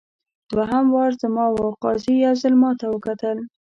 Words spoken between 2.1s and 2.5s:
یو